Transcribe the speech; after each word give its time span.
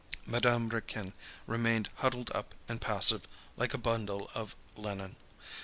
Madame 0.25 0.67
Raquin 0.69 1.13
remained 1.45 1.91
huddled 1.97 2.31
up 2.33 2.55
and 2.67 2.81
passive 2.81 3.27
like 3.55 3.75
a 3.75 3.77
bundle 3.77 4.31
of 4.33 4.55
linen. 4.75 5.15